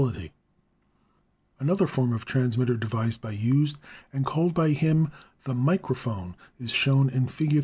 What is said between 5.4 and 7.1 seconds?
the microphone, is shown